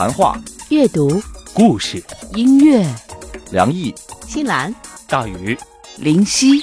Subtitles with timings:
[0.00, 0.34] 谈话、
[0.70, 1.20] 阅读、
[1.52, 2.02] 故事、
[2.34, 2.86] 音乐，
[3.50, 3.94] 梁毅、
[4.26, 4.74] 新兰、
[5.06, 5.54] 大宇、
[5.98, 6.58] 林夕，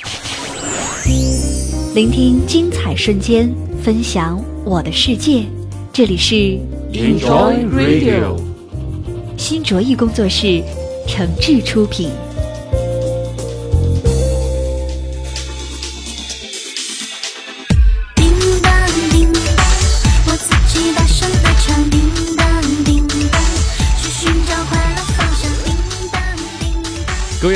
[1.94, 3.48] 聆听精彩瞬间，
[3.84, 5.46] 分享我的世界。
[5.94, 6.34] 这里是
[6.92, 8.42] Enjoy Radio，
[9.38, 10.64] 新卓艺工作室
[11.08, 12.10] 诚挚出品。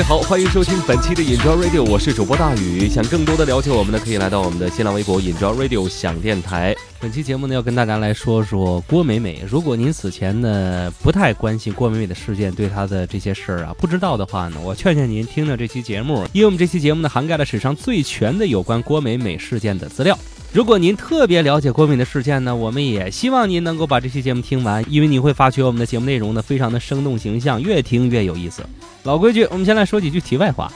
[0.04, 2.90] 好，欢迎收听本期的 Enjoy Radio，我是主播大宇。
[2.90, 6.76] 想更多的了解我们呢，可以来到我们的新浪微博 Enjoy Radio 想电台。
[7.00, 9.44] 本期节目呢，要跟大家来说说郭美美。
[9.48, 20.18] 如果您此前呢不太关心郭美美的事件，对她的这些事儿啊不知道的话呢，我劝劝您听听这期节目，因为我们这期节目呢涵盖了史上最全的有关郭美美事件的资料。
[20.54, 28.62] 如果您特别了解郭美的事件呢，我们也希望您能够把这期节目听完，因为你会发觉我们的节目内容呢非常的生动形象，越听越有意思。
[29.04, 30.70] 老规矩，我们先来说几句题外话。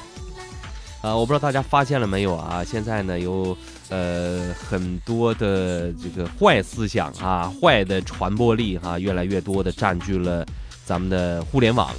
[1.01, 2.63] 啊，我不知道大家发现了没有啊？
[2.63, 3.55] 现在呢有
[3.89, 10.45] 呃很多的这个坏思想啊，坏的传播力哈、越来越多的占据了
[10.85, 11.91] 咱们的互联网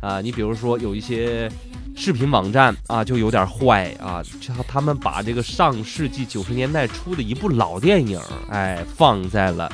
[0.00, 0.20] 啊。
[0.20, 1.50] 你比如说有一些
[1.96, 9.72] 视频网站啊，就有点坏啊，这他们把这个上世纪九十年代初的一部老电影，哎，放在了。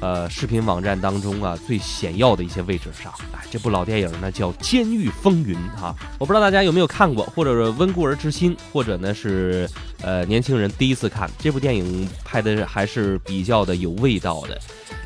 [0.00, 9.68] 呃，视频网站当中啊，最显要的一些位置上，哎，这部老电影呢叫《监狱风云》哈，我不知道大家有没有看过，或者是温故而知新，或者呢是
[10.00, 14.58] 呃年轻人第一次看这部电影，拍的还是比较的有味道的。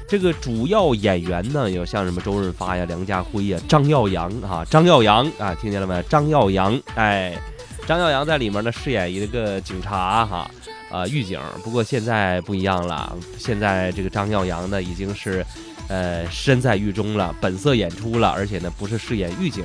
[0.06, 6.00] 这个主要演员呢，有像什么周润发呀、梁家辉呀、张耀扬啊，张耀扬啊，听见了没？
[6.08, 7.36] 张耀扬，哎，
[7.84, 10.48] 张耀扬在里面呢饰演一个警察哈。
[10.90, 11.40] 啊狱警。
[11.62, 15.44] 不过现在不一样了，现在这个张耀扬呢，已经是，
[15.88, 19.64] 呃，身在狱中了，本色演出了，而且呢，不是饰演狱警，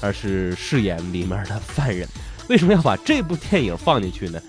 [0.00, 2.08] 而是饰演里面的犯人。
[2.48, 4.40] 为什么要把这部电影放进去呢？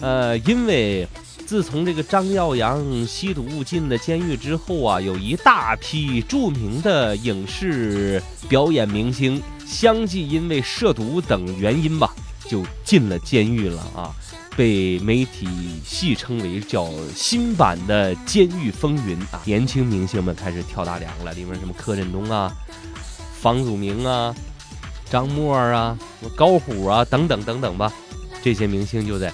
[0.00, 1.06] 呃，因为
[1.46, 12.12] 自从这个张耀扬吸毒进了监狱之后啊，有一大批著名的影视表演明星，相继因为涉毒等原因吧，
[12.48, 14.12] 就进了监狱了啊。
[14.56, 15.46] 被媒体
[15.84, 22.50] 戏称为叫新版的《监狱风云》啊，年轻明星们开始跳大梁了，里面什么柯震东啊、
[23.38, 24.34] 房祖名啊、
[25.10, 25.98] 张默啊、
[26.34, 27.92] 高虎啊等等等等吧，
[28.42, 29.30] 这些明星就在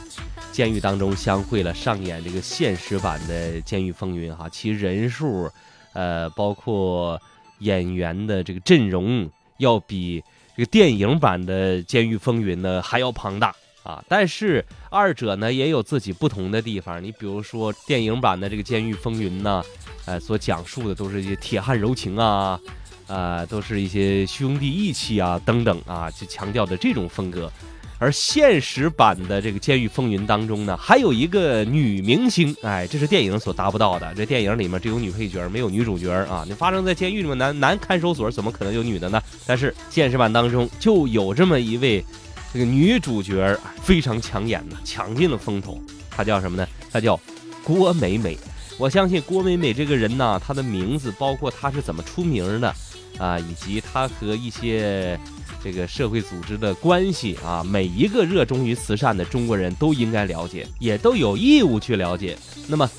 [0.50, 5.48] 监狱当中相会了，上演这个现实版的《监狱风云》哈，其人数，
[5.92, 7.20] 呃，包括
[7.60, 10.24] 演员的这个阵容，要比
[10.56, 13.54] 这个电影版的《监狱风云》呢还要庞大。
[13.82, 17.02] 啊，但是二者呢也有自己不同的地方。
[17.02, 19.62] 你比如说电影版的这个《监狱风云》呢，
[20.06, 22.60] 呃，所讲述的都是一些铁汉柔情啊，
[23.08, 27.50] 呃，都是一些兄弟义气啊等等啊，就强调的这种风格。
[27.98, 34.12] 而现实版的这个《监狱风云》当中呢，还有一个女明星，哎，这是电影所达不到的。
[34.16, 36.44] 这电影里面只有女配角，没有女主角啊。
[36.46, 39.22] 你发生在监狱里面，男男看守所怎么可能有女的呢？
[39.46, 42.04] 但是现实版当中就有这么一位。
[42.52, 45.80] 这个女主角非常抢眼呢，抢尽了风头。
[46.10, 46.68] 她叫什么呢？
[46.92, 47.18] 她叫
[47.64, 48.36] 郭美美。
[48.78, 52.74] 我相信郭美美这个人呢，她的名字，包括她是怎么出名的，
[53.18, 55.18] 啊，以及她和一些
[55.64, 62.36] 这个社会组织的关系啊，每一个热衷于慈善的中国人都应该了解，也都有义务去了解。
[62.66, 62.90] 那么，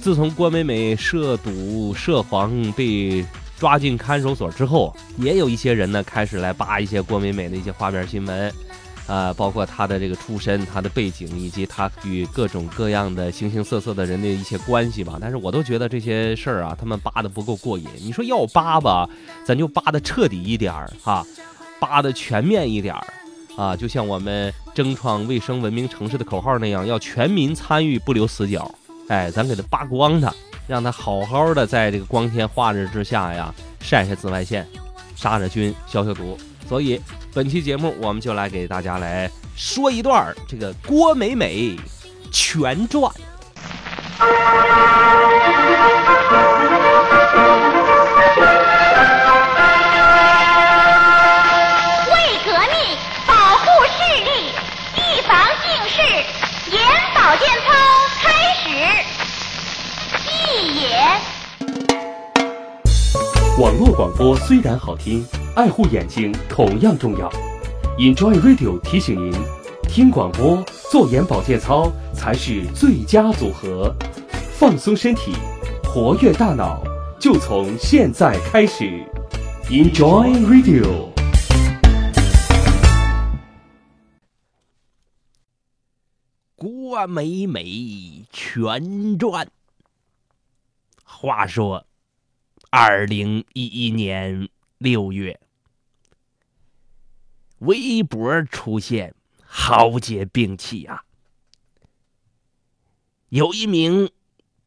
[0.00, 3.22] 自从郭美美涉赌涉黄被
[3.58, 8.50] 抓进看守所之后，也有一些人呢开始来扒一些郭美美的一些花边新闻。
[9.06, 15.18] 呃，包括他的这个出身、他的背景，以及他与各种各样的形形色色的人的一些关系吧。
[15.20, 17.86] 但是我都觉得这些事儿啊，他们扒的不够过瘾。
[18.00, 19.08] 你说要扒吧，
[19.44, 21.26] 咱就扒的彻底一点儿哈，
[21.80, 23.06] 扒的全面一点儿
[23.56, 28.72] 啊，就像我们争创卫生文明城市的口号那样，要全民参与，不留死角。
[29.08, 30.32] 哎，咱给他扒光他，
[30.66, 34.66] 让他好好的在这个光天化日之下呀，晒晒紫外线，
[35.16, 36.38] 杀杀菌，消消毒。
[36.72, 36.98] 所以。
[37.34, 41.76] 本期节目，我们就来给大家来说一段儿这个郭美美
[42.30, 43.10] 全传。
[63.58, 65.22] 网络广播虽然好听，
[65.54, 67.30] 爱护眼睛同样重要。
[67.98, 69.30] Enjoy Radio 提醒您，
[69.82, 73.94] 听广播、做眼保健操才是最佳组合。
[74.52, 75.34] 放松身体，
[75.84, 76.82] 活跃大脑，
[77.20, 79.04] 就从现在开始。
[79.68, 81.10] Enjoy Radio。
[86.56, 89.46] 郭美美全传。
[91.04, 91.84] 话说，
[92.74, 94.48] 二零一一年
[94.78, 95.38] 六月，
[97.58, 99.14] 微博出现
[99.44, 101.04] 豪杰兵器啊！
[103.28, 104.10] 有一名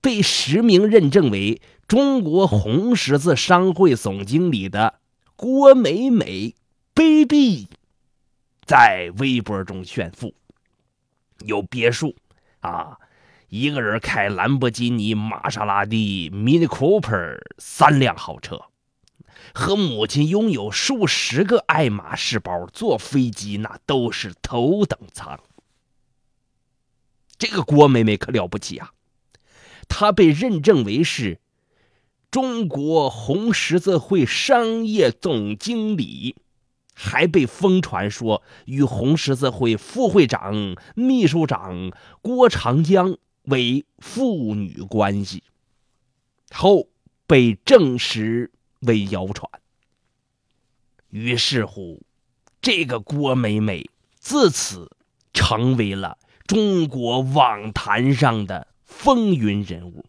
[0.02, 5.00] 被实名认证为中国红十字商会总经理的
[5.36, 6.54] 郭美美
[6.94, 7.68] baby，
[8.68, 10.36] 在微博中炫富。
[11.40, 12.16] 有别墅
[12.60, 13.00] 啊，
[13.58, 18.60] 一个人开兰博基尼、玛莎拉蒂、Mini Cooper 三辆豪车，
[19.54, 25.40] 和母亲拥有数十个爱马仕包，坐飞机那都是头等舱。
[27.38, 28.92] 这个郭美美可了不起啊，
[29.88, 31.40] 她被认证为是
[32.30, 36.36] 中国红十字会商业总经理。
[36.98, 41.92] 还被疯传说与红十字会副会长、秘书长
[42.22, 45.44] 郭长江为父女关系，
[46.52, 46.88] 后
[47.26, 48.52] 被证实
[48.82, 49.50] 为谣传。
[51.10, 52.02] 于是乎，
[52.62, 53.90] 这个郭美美
[54.20, 54.92] 自此
[55.34, 60.06] 成为了中国网坛上的风云人物，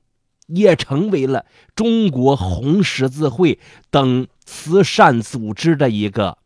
[0.46, 3.58] 也成为了中国红十字会
[3.90, 6.38] 等慈善组织的一个。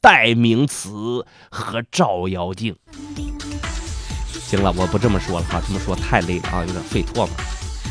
[0.00, 2.76] 代名词和照妖镜。
[4.48, 7.28] 行了，我不这么说了哈，这么说太累了啊，有点费唾沫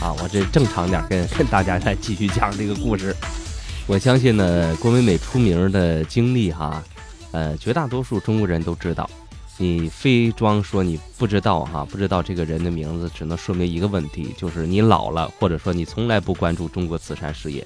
[0.01, 0.11] 啊。
[0.19, 3.15] 我这正常点，跟 跟大家再继续讲这个故事。
[3.85, 6.83] 我相信呢，郭美美出名的经历哈，
[7.31, 9.07] 呃，绝大多数中国人都知道。
[9.59, 17.63] 你非装说你不知道哈，不知道这个人的名字，只能说明一个问题，就是你老了，或者说你从来不关注中国慈善事业。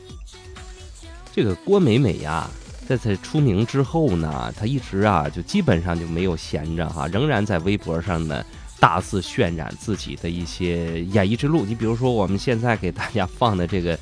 [1.34, 2.50] 这个郭美美呀。
[2.88, 8.44] 在她出名之后呢，她一直啊就基本上就没有闲着哈，仍然在微博上呢
[8.82, 11.64] 大肆渲染自己的一些演艺之路。
[11.64, 13.98] 你比如说我们现在给大家放的这个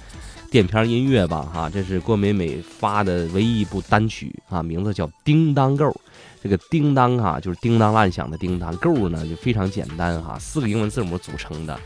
[0.50, 5.86] 电片音乐吧哈，这是郭美美发的唯一一部单曲啊，名字叫《叮当够》。
[6.42, 11.78] 这个叮当啊就是叮当乱响的叮当，够呢就非常简单哈，四个英文字母组成的。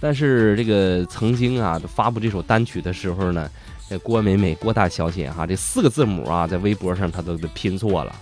[0.00, 3.48] 但是这个曾经啊发布这首单曲的时候呢。
[3.90, 8.14] 这郭美美，郭大小姐哈，这四个字母啊，在微博上她都拼错了。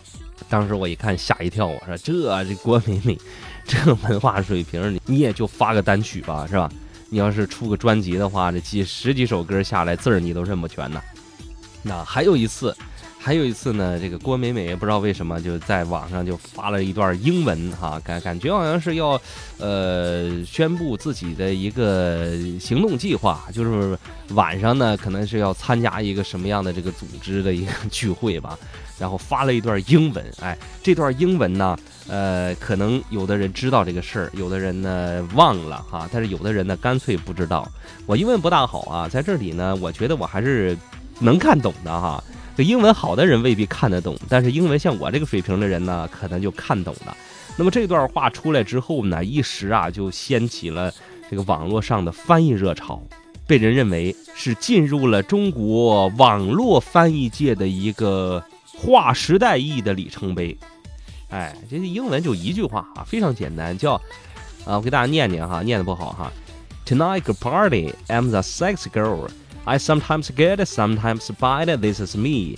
[0.48, 3.18] 当时我一看吓一跳，我说这这郭美美，
[3.66, 6.70] 这文化水平，你你也就发个单曲吧，是吧？
[7.08, 11.00] 你要是出个专辑的话，这几十几首歌下来，字儿你都认不全呢。
[11.82, 12.76] 那还有一次。
[13.18, 19.20] 还有一次呢，这个郭美美也不知道为什么就在网上就发了一段英文哈，感感觉好像是要，
[19.58, 23.98] 呃，宣布自己的一个行动计划，就是
[24.28, 28.56] 晚上呢可能是要参加一个什么样的这个组织的一个 聚会吧，
[28.98, 31.76] 然后发了一段英文，哎，这段英文呢，
[32.08, 37.68] 呃，可能有的人知道这个事儿，有的人呢忘了哈，但是有的人呢干脆不知道。
[38.06, 40.76] 我英文不大好啊，在这里呢，我觉得我还是
[41.20, 42.22] 能看懂的哈。
[42.56, 47.14] 这英文好的人未必看得懂，但是英文像我这个水平的人呢，可能就看懂了。
[47.58, 50.90] 那么这段话出来之后呢，一时啊就掀起了
[51.30, 53.02] 这个网络上的翻译热潮，
[53.46, 58.42] 被人认为是进入了中国网络翻译界的一个
[58.76, 60.56] 划时代意义的里程碑。
[61.30, 63.94] 哎，这英文就一句话啊，非常简单，叫
[64.64, 66.30] 啊，我给大家念念哈，念的不好哈。
[66.86, 69.28] Tonight a party, I'm the sex girl.
[69.64, 71.76] I sometimes get, sometimes bite.
[71.78, 72.56] This is me.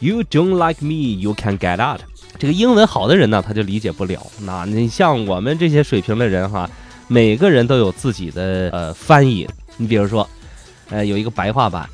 [0.00, 2.00] You don't like me, you can get out.
[2.38, 4.26] 这个英文好的人呢，他就理解不了。
[4.40, 6.68] 那你像我们这些水平的人哈，
[7.06, 9.48] 每个人都有自己的呃翻译。
[9.76, 10.28] 你比如说，
[10.88, 11.88] 呃，有一个白话版，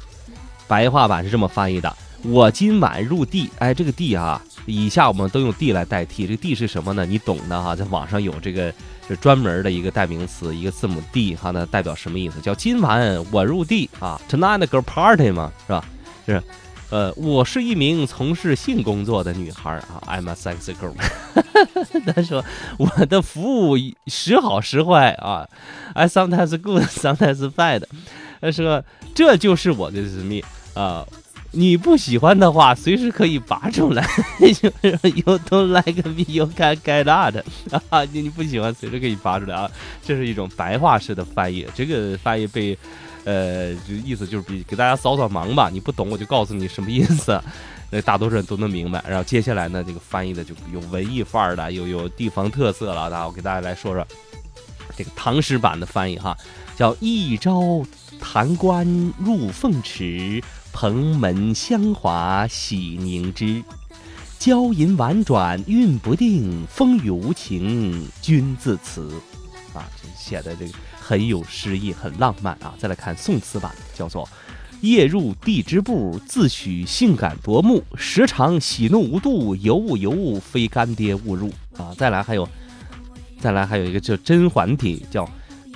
[0.66, 1.94] 白话版是这么翻译的：
[2.26, 3.50] 我今晚入地。
[3.58, 6.26] 哎，这个地啊，以下我们都用地来代替。
[6.26, 7.06] 这个地是什么呢？
[7.06, 8.72] 你懂的哈，在网上有这个。
[9.20, 12.40] 专门的一个代名词，一个字母 D 哈，那代表什么意思？
[12.40, 15.84] 叫今晚我入地啊，Tonight go party 嘛，是吧？
[16.26, 16.42] 是，
[16.90, 20.92] 呃，我是一名从事性工作的女孩啊，I'm a sexy girl。
[22.12, 22.44] 他说
[22.78, 23.76] 我的服务
[24.08, 25.48] 时好时坏啊
[25.94, 27.84] ，I sometimes good, sometimes bad。
[28.40, 31.06] 他说这就是我的私密啊。
[31.56, 34.06] 你不喜欢的话，随时可以拔出来。
[34.38, 37.42] 就是 You don't like me, you can get out。
[37.88, 39.70] 啊，你你不喜欢，随时可以拔出来啊。
[40.02, 42.76] 这是一种白话式的翻译，这个翻译被，
[43.24, 45.70] 呃，就意思就是比给大家扫扫盲吧。
[45.72, 47.40] 你不懂，我就告诉你什么意思。
[47.90, 49.02] 那大多数人都能明白。
[49.08, 53.08] 然后接下来呢，这个翻译的就有文艺范儿的，又有地方特色了。
[53.08, 54.06] 那我给大家来说说
[54.94, 56.36] 这个唐诗版的翻译哈，
[56.76, 57.82] 叫一朝
[58.20, 58.86] 弹冠
[59.18, 60.42] 入凤池。
[60.78, 63.64] 蓬门香华喜凝脂。
[64.38, 69.10] 娇吟婉转韵不定，风雨无情君自辞。
[69.72, 72.74] 啊，这写的这个很有诗意，很浪漫啊！
[72.78, 74.28] 再来看宋词版，叫做
[74.82, 81.94] “夜入地之步，自诩性感夺目，时常喜怒无度，尤物尤物，非干爹勿入”啊！
[81.96, 82.46] 再来还有，
[83.40, 85.26] 再来还有一个叫甄嬛体，叫。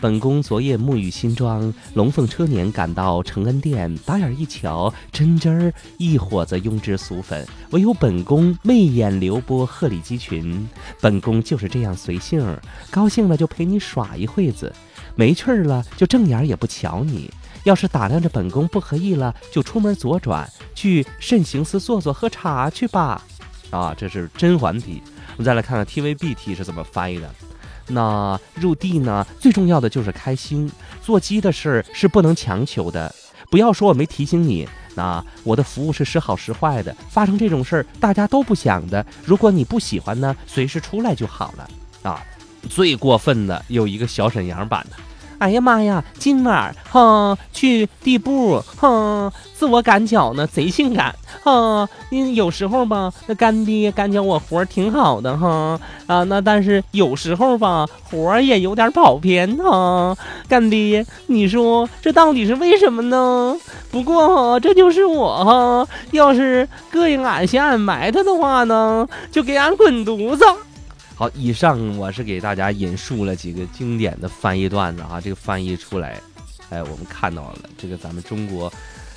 [0.00, 10.66] 本宫昨夜沐浴新妆，龙凤车辇赶到承恩殿，打眼一瞧，真真儿一伙子庸脂俗粉，唯有本宫媚眼流波，鹤立鸡群。
[11.02, 12.56] 本宫就是这样随性，
[12.90, 14.72] 高兴了就陪你耍一会子，
[15.14, 17.30] 没趣儿了就正眼也不瞧你。
[17.64, 23.22] 要是打量着本宫不合意了，就出门左转去慎刑司坐坐喝茶去吧。
[23.68, 25.02] 啊，这是甄嬛体。
[25.36, 27.30] 我们再来看看 TVB 体是怎么翻译的。
[27.90, 29.26] 那入地呢？
[29.38, 30.70] 最重要的就是开心。
[31.02, 33.14] 坐鸡的事儿是不能强求的，
[33.50, 34.68] 不要说我没提醒你。
[34.94, 39.04] 那我的服务是时好时坏的，发生这种事儿大家都不想的。
[39.24, 41.70] 如果你不喜欢呢，随时出来就好了
[42.02, 42.22] 啊。
[42.68, 44.96] 最过分的有一个小沈阳版的。
[45.40, 46.04] 哎呀妈呀！
[46.18, 51.88] 今晚哈去地步，哈自我赶脚呢，贼性感哈。
[52.10, 60.14] 你有时候吧，那干爹干脚我活挺好的哈啊，那但是有时候吧，活也有点跑偏哈。
[60.46, 63.56] 干爹，你说这到底是为什么呢？
[63.90, 65.88] 不过哈，这就是我哈。
[66.10, 70.44] 要是膈应俺嫌俺埋汰的话呢，就给俺滚犊子。
[71.20, 76.18] 好，以上我是给大家引述了几个经典的翻译段子啊，这个翻译出来，
[76.70, 78.72] 哎，我们看到了这个咱们中国，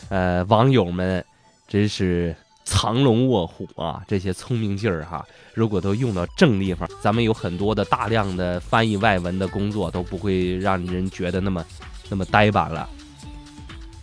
[0.09, 1.23] 呃，网友们
[1.65, 11.65] 真是藏龙卧虎啊，这些聪明劲儿哈，如果都用到正地方，咱们有很多的大量的翻译外文的工作都不会让人觉得那么
[12.09, 12.89] 那么呆板了。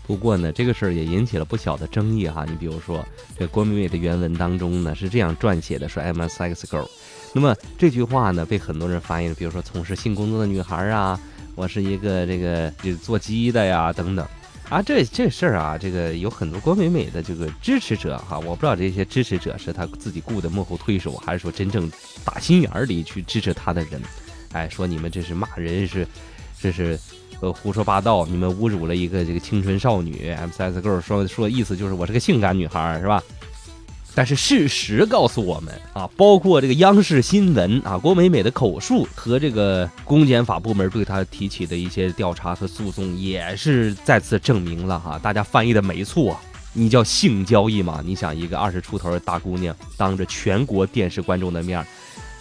[0.07, 2.47] 不过呢，这个事儿也引起了不小的争议哈。
[2.49, 3.05] 你比如说，
[3.39, 6.89] 这郭美美的原文当中呢是这样撰写的，说 I'm a sex girl。
[7.33, 11.19] 那么这句话呢，被很多人翻译了，比如说从事性工作的女孩啊，
[11.55, 14.27] 我是一个这个这做鸡的呀，等等，
[14.69, 21.91] 啊，这这事儿啊，这个有很多郭美美的这个支持者哈，我不知道这些支持者是他自己雇的幕后推手，还是说真正
[22.25, 24.03] 打心眼里去支持他的人，
[24.53, 26.05] 哎，说你们这是骂人是，
[26.61, 26.99] 这是
[27.41, 33.23] 呃胡说八道，你们侮辱了一个这个青春少女 M C S girl 说说意思就是我是个性感女孩是吧？
[34.15, 46.37] 但是事实告诉我们啊，包括这个央视新闻啊，郭美美的口述和这个公检法部门对她提起的一些调查和诉讼，也是再次证明了哈，大家翻译的没错。
[46.73, 48.03] 你叫性交易吗？
[48.05, 51.85] 你想一个二十出头的大姑娘，当着全国电视观众的面，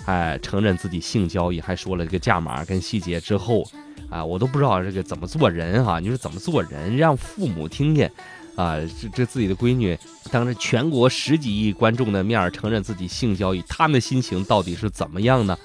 [0.06, 3.64] 哎，承认自己性交易，还说了这个价码跟细节之后，
[4.10, 6.00] 啊，我都不知道这个怎么做人哈。
[6.00, 8.12] 你说怎么做人，让父母听见？
[8.60, 9.98] 啊，这这自己的闺女
[10.30, 15.58] 当着全国十几亿观众的面承认自己性交易，他们的心情到底是怎么样呢？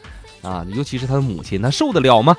[0.43, 2.37] 啊，尤其是他的母亲，他受得了吗？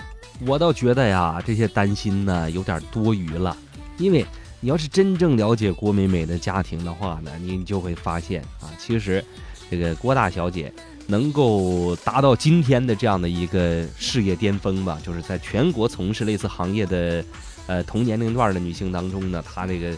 [0.48, 3.58] 我倒觉得呀，这些担心呢有点多余了。
[3.98, 4.26] 因为
[4.62, 9.22] 你要是真正了解郭美美的家庭的话呢，你就会发现啊，其实
[9.70, 10.74] 这个郭大小姐
[11.06, 17.26] 能够达到今天的这样的一个事业巅峰吧，就是在全国从事类似行业的
[17.68, 19.94] 呃同年龄段的女性当中呢，她这个。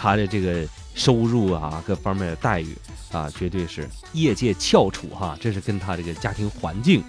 [0.00, 2.74] 他的这个收入啊，各方面的待遇
[3.12, 5.36] 啊，绝对是业界翘楚哈。
[5.38, 7.04] 这是跟他这个家庭环境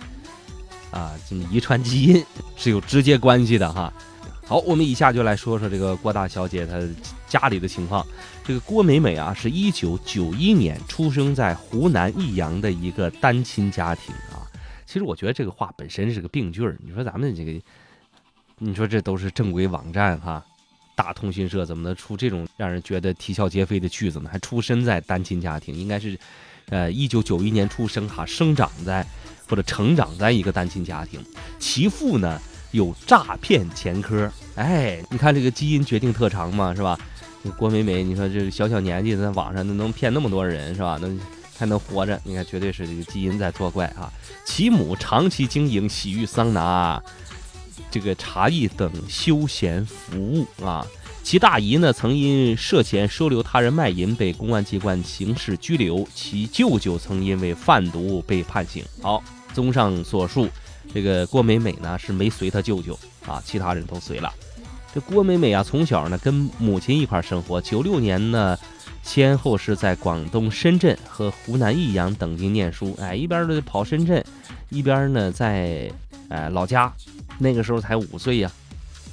[0.92, 2.26] 啊，这遗传基因
[2.58, 3.94] 是有直接关系的哈。
[4.46, 6.78] 好，我们以下就来说说这个郭大小姐她
[7.30, 8.06] 家里的情况。
[8.44, 14.44] 这个郭美美啊，是一九九一年出生在湖南益阳的一个单亲家庭啊。
[14.86, 16.78] 其实我觉得这个话本身是个病句儿。
[16.86, 17.54] 你说咱们这个，
[18.58, 20.44] 你说这都是正规网站哈。
[21.02, 24.30] 大通讯社怎么能出这种让人觉得啼笑皆非的句子呢？
[24.32, 26.16] 还出身在单亲家庭，应该是，
[26.70, 29.04] 呃，一九九一年出生哈，生长在
[29.50, 31.20] 或者成长在一个单亲家庭。
[31.58, 32.40] 其父呢
[32.70, 36.96] 有诈骗前科，哎，你看这个基因决定特长嘛，是吧？
[37.58, 41.00] 郭美美，你说这小小年纪在网上能骗那么多人，是吧？
[41.02, 41.20] 能
[41.58, 44.14] 还能活着，你看绝对是这个基因在作怪啊。
[44.46, 47.02] 其母长期经营洗浴桑拿。
[47.90, 50.86] 这个茶艺等休闲服务啊，
[51.24, 58.84] 其大姨呢曾因涉嫌收留他人卖淫被公安机关刑事拘留，其舅舅曾因为贩毒被判刑。
[59.02, 59.24] 好，
[59.54, 60.48] 综上所述，
[60.94, 62.98] 这个郭美美呢是没随他舅舅
[63.28, 64.32] 啊，其他人都随了。
[64.94, 68.58] 这郭美美啊，从小呢跟母亲一块生活，九六年呢
[69.04, 74.24] 先后是在广东深圳和湖南益阳等地念书，哎，一边呢跑深圳，
[74.70, 75.90] 一边呢在
[76.30, 76.94] 哎老家。
[77.38, 78.52] 那个时候才五岁呀，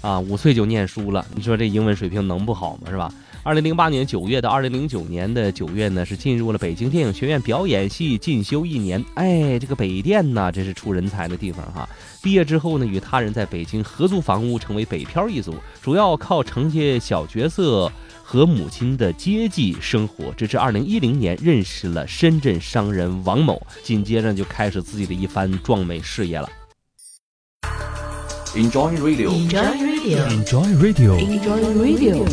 [0.00, 2.90] 啊，五岁就念书了，你说这英文水平能不好吗？
[2.90, 3.12] 是吧？
[3.44, 9.02] 二零零八年九月到二零零九年的九月呢，是进入了北京电影学院表演系进修一年。
[9.14, 11.88] 哎，这个北电呐，这是出人才的地方哈。
[12.20, 17.90] 毕业之后呢，与他人在北京合租房屋，成为北漂一族，主要靠承接小角色
[18.22, 20.30] 和母亲的接济生活。
[20.32, 26.48] 直至二零一零年，认识了深圳商人王某，紧接着就开始自己的一番壮美事业了。
[28.58, 32.26] Enjoy Radio，Enjoy Radio，Enjoy Radio，Enjoy Radio。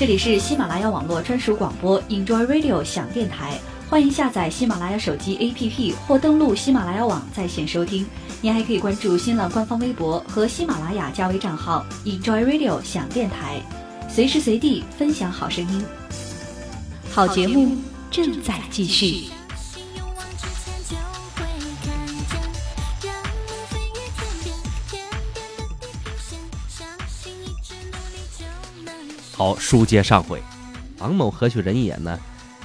[0.00, 3.56] 这里是喜马拉雅网络专属广播 Enjoy Radio 响电台，
[3.88, 8.04] 欢迎下载喜马拉雅手机 APP 或登录喜马拉雅网在线收听。
[8.40, 13.62] 您还可以关注新浪官方微博和喜马拉雅加微账号 Enjoy Radio 响电台，
[14.08, 15.84] 随时随地分享好声音。
[17.12, 17.76] 好节目
[18.10, 19.26] 正在继续。
[29.42, 30.40] 好，书接上回，
[31.00, 32.16] 王某何许人也呢？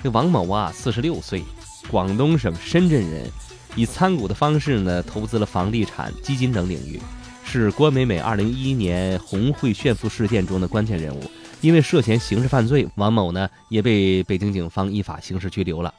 [0.03, 1.41] 这王某啊，四十六岁，
[1.89, 3.27] 广东省深圳人，
[3.75, 7.01] 以参股的方式呢，投资了房地产、基金等领域，
[7.43, 11.23] 是郭美美2011年红会炫富事件中的关键人物。
[11.61, 15.91] 因为涉嫌刑事犯罪，王某呢也被北京警方依法刑事拘留了。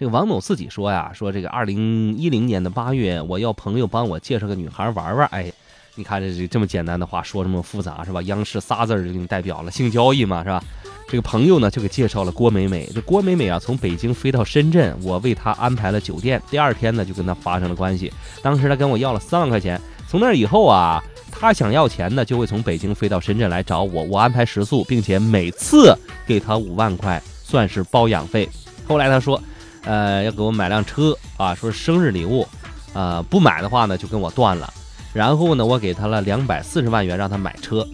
[0.00, 5.52] 这个王某自己说呀，说这个2010年的八月，我要朋友帮我介绍个女孩玩玩，哎。
[5.96, 8.20] 你看这这这么简单的话说这么复杂是吧？
[8.22, 10.62] 央视仨字儿就给你代表了性交易嘛是吧？
[11.08, 12.88] 这个朋友呢就给介绍了郭美美。
[12.94, 16.40] 这郭美美啊从北京飞到深圳，我为她安排了酒店。
[16.50, 18.12] 第二天呢就跟她发生了关系。
[18.42, 19.80] 当时她跟我要了三万块钱。
[20.08, 28.48] 从那以后啊，她想要钱呢就会从北京飞到深圳来找我，我安排食宿，并且每次给她五万块，算是包养费。
[28.86, 29.40] 后来她说，
[29.84, 32.46] 呃要给我买辆车啊，说生日礼物，
[32.92, 34.72] 啊不买的话呢就跟我断了。
[35.16, 37.88] 然后呢，我给他了两百四十万元，让他买车。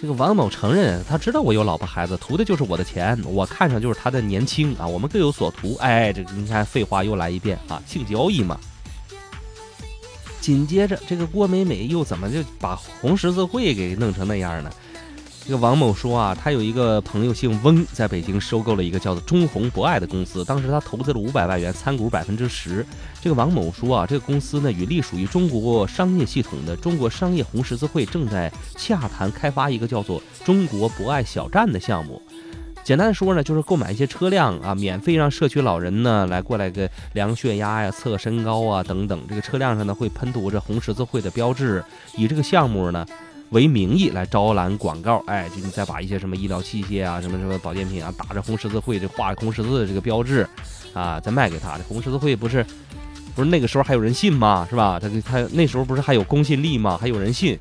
[0.00, 3.20] 这个王某承认，他知道我有老婆孩子，图的就是我的钱。
[3.24, 5.76] 我看上就是他的年轻啊，我们各有所图。
[5.80, 8.56] 哎，这个你看，废话又来一遍啊，性交易嘛。
[10.40, 14.70] 紧接着，这个郭美美又怎么就把红十字会给弄成那样呢？
[15.42, 22.86] 这个王某说啊，他有一个朋友姓翁，在北京收购了一个叫做中红博爱的公司，当时他投资了五百万元，参股百分之十。
[23.20, 32.22] 这个王某说啊，这个公司呢与隶属于中国商业系统的中国商业红十字会正在洽谈开发一个叫做中国博爱小站的项目。
[32.84, 39.20] 简单的说呢，就是购买一些车辆啊，免费让社区老人呢来过来个量血压呀、测身高啊等等。
[39.28, 41.82] 这个车辆上呢会喷涂着红十字会的标志，
[42.16, 43.04] 以这个项目呢。
[43.50, 50.48] 为名义来招揽广告，哎，就你再把一些什么医疗器械啊、什么什么保健品啊，打着红十字会这画红十字的这个标志，
[50.92, 51.76] 啊，再卖给他。
[51.76, 52.64] 这红十字会不是
[53.34, 54.66] 不是那个时候还有人信吗？
[54.70, 55.00] 是吧？
[55.00, 56.96] 他他那时候不是还有公信力吗？
[57.00, 57.58] 还有人信，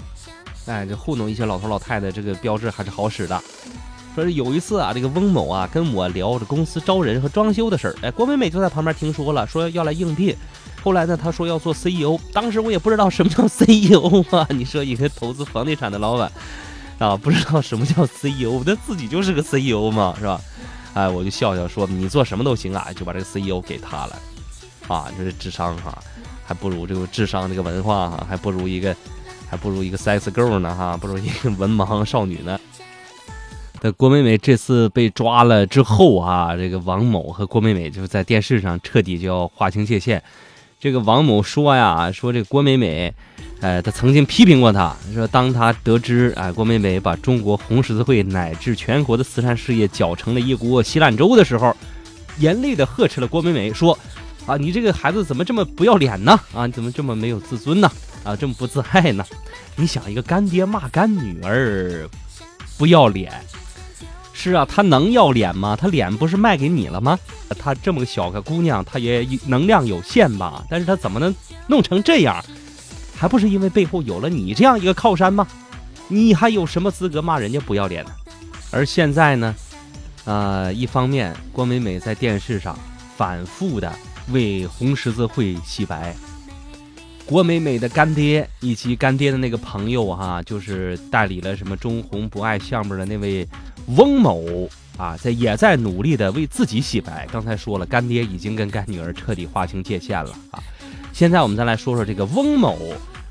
[0.67, 3.41] 哎，这糊弄一些老头老太太，这个标志还是好使的。
[4.13, 10.35] 说是有一次啊，这个翁某啊跟我聊着公司招人和装修的事儿，哎，郭美美就在旁边听说了，说要来应聘。
[10.81, 14.47] 后来呢，他说要做 CEO，当时我也不知道什么叫 CEO 啊。
[14.49, 16.31] 你说一个投资房地产的老板
[16.97, 20.39] 啊，不知道什么叫 CEO，他自己就是个 CEO 嘛，是吧？
[20.93, 24.17] 哎，我就笑笑说，你做什么都行啊，就把这个 CEO 给他了。
[24.87, 25.95] 啊，这是智商哈，
[26.43, 28.95] 还不如这个智商这个文化哈，还不如一个，
[29.49, 32.59] 还不如一个 sex girl 呢哈，不如一个文盲少女呢。
[33.81, 40.21] 那郭美美这次被抓了之后啊，这个王某和郭美美就在电视上彻底就要划清界限。
[40.79, 43.13] 这个王某说呀，说这郭美美，
[43.59, 51.75] 呃，他曾经批评过他，说当他得知啊、郭美美把中国红十字会乃至全国的慈善事业搅成了一锅稀烂粥的时候，
[52.37, 53.97] 严厉的呵斥了郭美美，说
[54.45, 56.39] 啊，你这个孩子怎么这么不要脸呢？
[56.53, 57.91] 啊，你怎么这么没有自尊呢？
[58.23, 59.25] 啊，这么不自爱呢？
[59.75, 62.07] 你想一个干爹骂干女儿，
[62.77, 63.33] 不要脸。
[64.41, 65.75] 是啊，她能要脸吗？
[65.75, 67.19] 她脸不是卖给你了吗？
[67.59, 70.63] 她这么个小个姑娘，她也能量有限吧？
[70.69, 71.35] 但是她怎么能
[71.67, 72.41] 弄成这样？
[73.17, 75.45] 还不是因为背后有了你这样一个靠山吗？
[76.07, 78.11] 你还有什么资格骂人家不要脸呢？
[78.71, 79.53] 而现在呢，
[80.23, 82.79] 呃，一方面郭美美在电视上
[83.17, 83.93] 反复的
[84.31, 86.15] 为红十字会洗白，
[87.29, 93.47] 郭美美的干爹以及干爹的那个朋友哈、就是代理了什么中红博爱项目的那位
[93.95, 97.27] 翁某啊，在也在努力的为自己洗白。
[97.31, 100.57] 刚才说了，干爹已经跟干女儿彻底划清界限了啊。
[101.13, 102.79] 现在我们再来说说这个翁某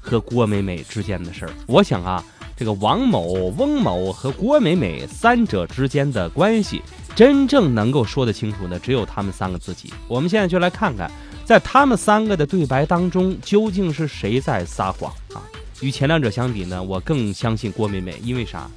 [0.00, 1.50] 和郭美美之间的事儿。
[1.66, 2.24] 我想啊，
[2.56, 6.80] 这个王某、翁某和郭美美三者之间的关系，
[7.16, 9.92] 真正能够说得清楚的，只有他们三个自己。
[10.06, 11.10] 我们现在就来看看，
[11.48, 15.40] 在他们三个的对白当中，究竟是谁在撒谎啊？
[15.80, 18.70] 与前两者相比呢，我更相信郭美美，因为啥？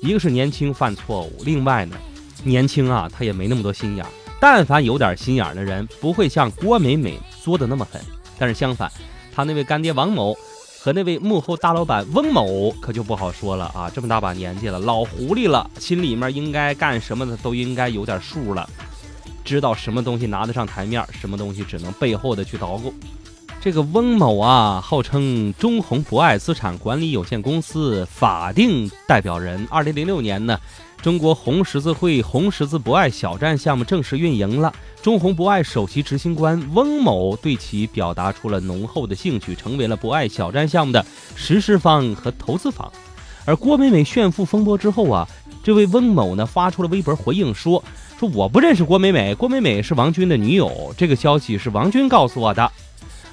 [0.00, 1.94] 一个是年轻犯错误，另外呢，
[2.42, 4.10] 年轻啊他也没那么多心眼儿。
[4.40, 8.00] 但凡有点心眼儿的人，不会像郭美美作的那么狠。
[8.38, 8.90] 但是相反，
[9.34, 10.34] 他那位干爹王某
[10.80, 13.90] 和那位幕后大老板翁某可就不好说了啊！
[13.94, 18.66] 这么大把年纪了，老狐狸了，心里面应该干什么的都应该有点数了，
[19.44, 22.92] 知道什么东西拿得上台面，什么东西只能背后的去捣鼓。
[23.60, 29.66] 这个翁某啊，号称中宏博爱资产管理有限公司法定代表人。
[29.70, 30.58] 二零零六年呢，
[31.00, 34.74] 中国红十字会红十字博爱小站项目正式运营了。
[35.00, 41.04] 中宏博爱首席执行官翁某对其表达出了浓厚的兴趣，成为了博爱小站项目的
[41.34, 42.90] 实施方和投资方。
[43.46, 45.26] 而郭美美炫富风波之后啊，
[45.62, 47.82] 这位翁某呢发出了微博回应说
[48.18, 52.70] ：“说我不认识郭美美，郭美美是王军的女友，这个消息是王军告诉我的。”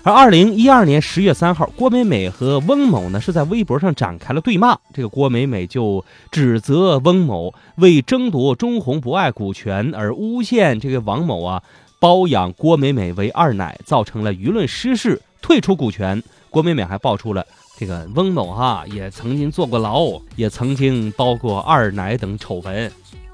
[0.04, 4.76] 而二零一二年十月三号，郭美美和翁某呢是在微博上展开了对骂。
[4.96, 11.62] 这个郭美美就指责翁某为争夺中红博爱股权而诬陷这个王某啊
[12.00, 16.24] 包养郭美美为二奶，造成了舆论失势，退出股权。
[16.50, 17.46] 郭美美还爆出了
[17.78, 22.92] 这个翁某哈也曾经坐过牢，也曾经包过二奶等丑闻。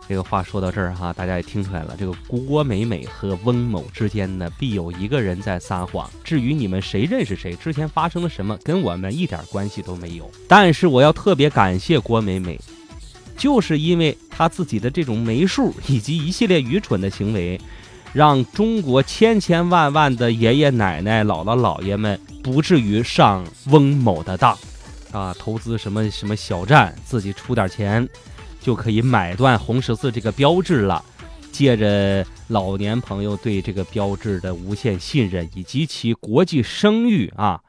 [0.09, 6.09] 这个话说到这儿哈，大家也听出来了，这个郭美美和翁某之间呢，必有一个人在撒谎。
[6.23, 10.31] 至于你们谁认识谁，之前发生了什么，跟我们一点关系都没有。
[10.47, 12.57] 但是我要特别感谢郭美美，
[13.37, 17.59] 就是因为她自己的这种没数以及一系列愚蠢的行为，
[18.13, 24.57] 让中国千千万万的爷爷奶奶、姥姥姥爷们不至于上翁某的当，
[25.11, 28.07] 啊，投资什么什么小站，自己出点钱。
[28.67, 31.01] 就可以买断红十字这个标志了。
[31.53, 37.61] 借着老年朋友对这个标志的无限信任以及其国际声誉啊，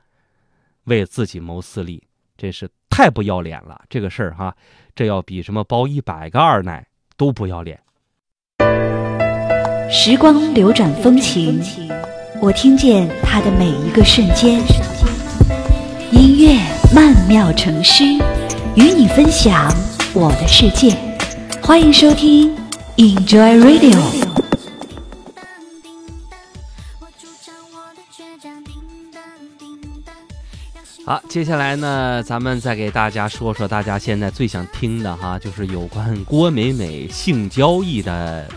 [0.86, 2.02] 为自己谋私利，
[2.36, 3.80] 真是太不要脸了。
[3.88, 4.52] 这个事儿哈，
[4.96, 6.84] 这要比什么包一百个二奶
[7.16, 7.78] 都不要脸。
[9.88, 11.62] 时光流转风情，
[12.42, 14.60] 我听见它的每一个瞬间。
[16.10, 16.60] 音乐
[16.92, 18.02] 曼妙成诗，
[18.74, 19.72] 与你分享
[20.14, 20.96] 我的世界。
[21.62, 22.56] 欢迎收听
[22.96, 23.98] Enjoy Radio。
[31.04, 38.48] 好，接下来呢，咱们再给大家说说大家现在最想听的哈，就是有关郭美美性交易的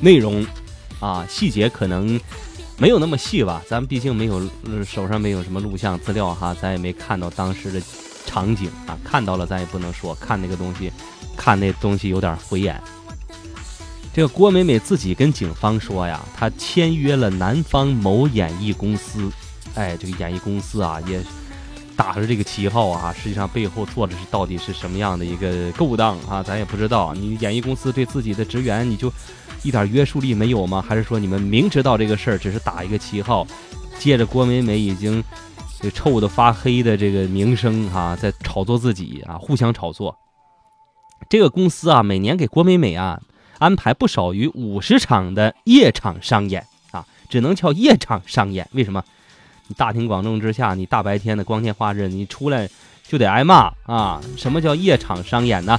[0.00, 0.46] 内容
[1.00, 2.20] 啊，细节可能
[2.76, 4.42] 没有那么细吧，咱们毕竟没有、
[4.84, 7.80] 手上没有什么录像资料哈，咱也没看到当时的
[8.28, 10.92] 场景啊，看到了咱也不能说，看那个东西，
[11.34, 12.78] 看那东西有点回眼。
[14.12, 19.30] 这个郭美美自己跟警方说呀，她签约了南方某演艺公司，
[19.74, 21.22] 哎，这个演艺公司啊也
[21.96, 27.14] 打着这个旗号啊，实际上背后做的是到底是什么样的一个勾当啊，咱也不知道。
[27.14, 29.12] 你演艺公司对自己的职员你就
[29.62, 30.84] 一点约束力没有吗？
[30.86, 33.46] 还是说你们明知道这个事儿，只是打一个旗号，
[33.98, 35.22] 借着郭美美已经
[35.80, 40.16] 这臭的发黑的这个名声啊，在炒作自己啊，互相炒作。
[41.28, 43.20] 这个公司啊，每年给郭美美啊
[43.58, 48.68] 安排不少于五十场的夜场商演啊，只能叫夜场商演。
[48.72, 49.02] 为什么？
[49.66, 52.68] 你大庭广众之下，你大白天的光天化日，你出来
[53.06, 54.20] 就得挨骂啊！
[54.36, 55.78] 什么叫夜场商演呢？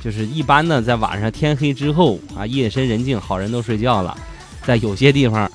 [0.00, 4.18] 就是一般呢，在晚上天黑之后啊，夜深人静，好人都睡觉了，
[4.64, 5.48] 在有些地方，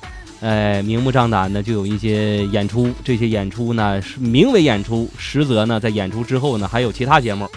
[0.46, 2.88] 哎，明目张胆的就有一些演出。
[3.02, 7.50] 这些演出呢是名为演出，实则呢在演出之后呢还有其他节目。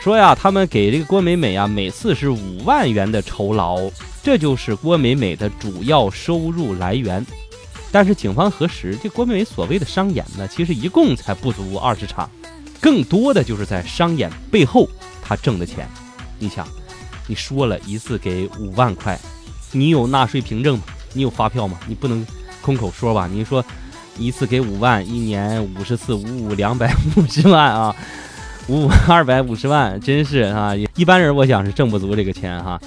[0.00, 3.78] 说呀，他们给这个郭美美啊，每次是五万元的酬劳，
[4.22, 7.22] 这就是郭美美的主要收入来源。
[7.92, 12.30] 但是警方核实，这郭美美所谓的商演呢，其实一共才不足二十场，
[12.80, 14.88] 更多的就是在商演背后
[15.22, 15.86] 她挣的钱。
[16.38, 16.66] 你想，
[17.26, 19.20] 你说了一次给五万块，
[19.72, 20.84] 你有纳税凭证吗？
[21.14, 21.78] 你有发票吗？
[21.86, 22.26] 你不能
[22.60, 23.26] 空口说吧？
[23.32, 23.64] 你说
[24.18, 27.96] 一次给五万，一年五十次，五五两百五十万啊，
[28.68, 30.72] 五五二百五十万，真是啊！
[30.96, 32.78] 一般人我想是挣不足这个钱哈。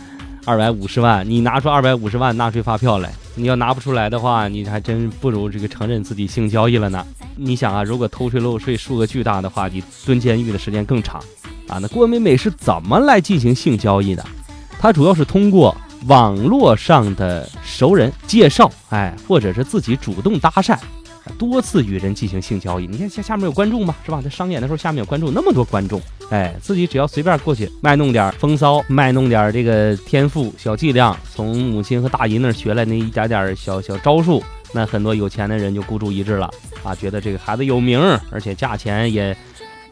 [0.46, 7.06] 二百五十万，你拿出二百五十万纳税发票来，你要拿不出来的话，你还真不如这个承认自己性交易了呢。
[7.36, 11.22] 你想啊，如果偷税漏税数额巨大的话，你蹲监狱的时间更长
[11.68, 11.78] 啊。
[11.82, 14.26] 那郭美美是怎么来进行性交易的？
[14.80, 15.76] 她主要是通过
[16.08, 20.78] 网络上的熟人介绍，哎，或者是自己主动搭讪，
[21.38, 22.88] 多次与人进行性交易。
[22.88, 24.22] 你看下下面有观众吧，是吧？
[24.22, 34.42] 在商演的时候，下面有观众，那么多观众，哎，自己只要随便过去卖弄点风骚，卖弄点这个天赋小伎俩，从母亲和大姨那儿学来那一点点小小招数，
[34.72, 36.50] 那很多有钱的人就孤注一掷了
[36.84, 38.00] 啊，觉得这个孩子有名，
[38.32, 39.36] 而且价钱也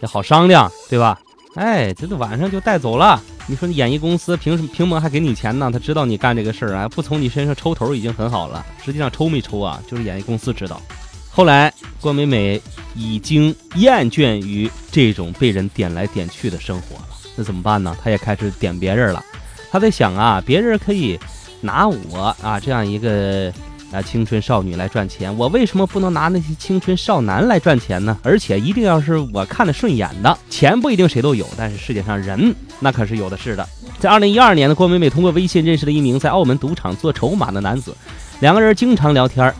[0.01, 1.19] 也好商量，对吧？
[1.55, 5.69] 哎，这都晚上就带走了，你说你演艺公司凭什么凭什么还给你钱呢？
[5.71, 8.65] 他知道你干这个事儿啊，不从你身上抽头已经很好了。
[8.83, 10.81] 实际上抽没抽啊，就是演艺公司知道。
[11.29, 12.61] 后来郭美美
[12.95, 17.95] 已经厌倦于这种被人点来点去的生活了，那怎么办呢？
[18.03, 19.23] 她也开始点别人了。
[19.69, 21.19] 她在想啊，别人可以
[21.61, 23.53] 拿我啊这样一个
[23.95, 28.17] 啊青春少女来赚钱，我为什么不能拿那些青春少男来赚钱呢？
[28.21, 30.37] 而且一定要是我看得顺眼的。
[30.49, 33.67] 钱不一定谁都有，但是世界上人那可是有的是的。
[33.99, 37.95] 在二零一二年呢，郭美美通过微信认识了一名在澳门赌场做筹码的男子，
[38.41, 39.55] 两个人经常聊天儿。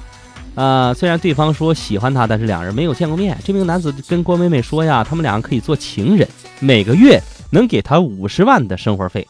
[0.55, 3.37] 呃，虽然对方说喜欢她，但是两人没有见过面。
[3.43, 6.27] 这名男子跟郭美美说呀，他们两个可以做情人，
[6.59, 7.21] 每个月
[7.51, 9.27] 能给她五十万的生活费。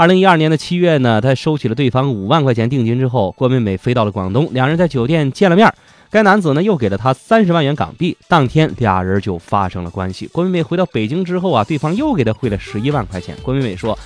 [0.00, 5.70] 二零一二年的七月呢，他收取了对方五万块钱定金之后，郭美美飞到了广东，两人在酒店见了面。
[6.10, 10.26] 该男子呢又给了他三十万元港币，当天俩人就发生了关系。
[10.32, 13.36] 郭美美回到北京之后啊，对方又给她汇了十一万块钱。
[13.42, 13.98] 郭美美说：“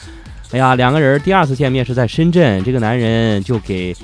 [0.50, 3.94] 哎呀，两个人第二次见面是在深圳，这个男人就给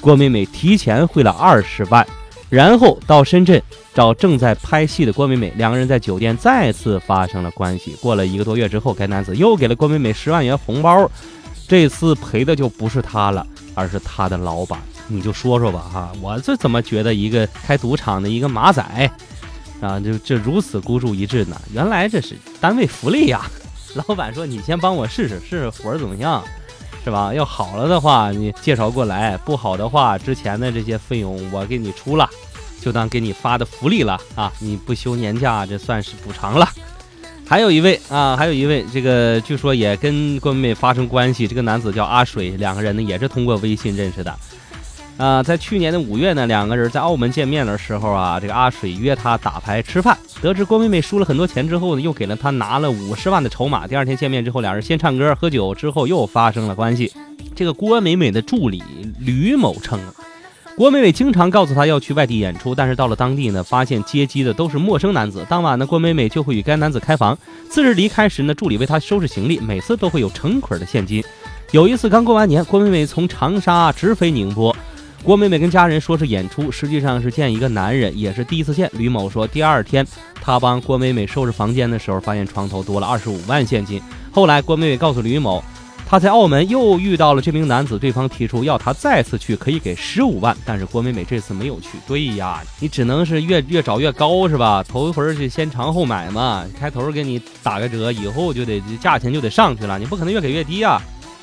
[0.00, 2.06] 郭美美提前汇了二十万，
[2.48, 7.96] 然后到深圳找正在拍戏的郭美美，两个人在酒店再次发生了关系。
[8.00, 11.10] 过了一个多月之后，该男子又给了郭美美十万元红包，
[11.66, 14.78] 这次赔的就不是他了，而是他的老板。
[15.08, 18.80] 你就说说吧，哈，我这怎么觉得一个开赌场的一个马仔，
[19.80, 21.60] 啊，就这如此孤注一掷呢？
[21.72, 23.42] 原来这是单位福利呀！
[23.94, 26.44] 老板说你先帮我试试，试试活儿怎么样，
[27.02, 27.34] 是吧？
[27.34, 32.30] 要好了的话，你介绍过来；不好的话，之前的这些费用我给你出了，
[32.80, 34.52] 就当给你发的福利了啊！
[34.58, 36.68] 你不休年假，这算是补偿了。
[37.46, 41.46] 还有一位啊，还有一位，这个据说也跟郭美美发生关系。
[41.46, 44.34] 这个男子叫阿水，两个人呢也是通过微信认识的。
[45.16, 53.86] 啊，在去年的五月呢，两个人在澳门见面的时候啊，这个阿水约他打牌吃饭，得知郭美美输了很多钱之后呢，又给了他拿了五十万的筹码。
[53.86, 57.12] 第二天见面之后，两人先唱歌喝酒，之后又发生了关系。
[57.54, 58.82] 这个郭美美的助理
[59.18, 60.00] 吕某称，
[60.80, 65.44] 郭美美经常告诉他要去外地演出，但是到了当地呢，发现接机的都是陌生男子。
[65.46, 67.36] 当晚呢，郭美美就会与该男子开房。
[67.68, 71.22] 次日离开时呢，助理为她收拾行李，每次都会有成捆的现金。
[71.72, 74.74] 有一次刚过完年，郭美美从长沙直飞宁波。
[75.22, 78.90] 郭美美跟家人说是演出，实际上是见一个男人，也是第一次见。
[78.94, 80.06] 吕某说，第二天
[80.40, 84.00] 他帮郭美美收拾房间的时候，发现床头多了二十五万现金。
[84.32, 85.62] 后来郭美美告诉吕某，
[86.10, 91.90] 她在澳门又遇到了这名男子，对方提出要她再次去可以给十五万，但是郭美美这次没有去。
[92.04, 94.82] 对呀，你只能是越越找越高是吧？
[94.82, 101.00] 头一回是先尝后买嘛，开头给你打个折，以后就得价钱就得上去了，你不可能越给越低呀。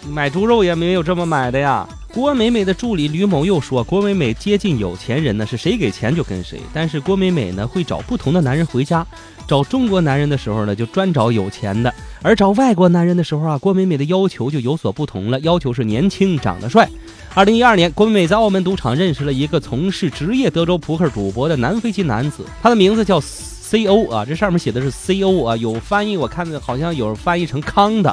[0.09, 1.87] 买猪肉也没有这么买的呀。
[2.13, 6.59] 郭美美的助理吕某又说，郭美美接近有钱人呢，是谁给钱就跟谁。
[6.73, 9.05] 但是郭美美呢，会找不同的男人回家。
[9.47, 11.89] 找中国男人的时候呢，就专找有钱的；
[12.21, 16.89] 而找外国男人的时候啊，郭美美的要求就有所不同了，要求是年轻、长得帅。
[17.33, 28.09] 二零一二年，郭美美在澳门赌场认识了一个从事职业德州扑克赌博的南非籍男子，他的名字叫 C.O 啊，这上面写的是 C.O 啊，有翻译我看的好像有翻译成康的。